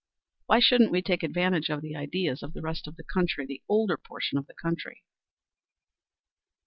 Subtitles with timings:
[0.47, 3.61] Why shouldn't we take advantage of the ideas of the rest of the country the
[3.69, 5.03] older portion of the country?"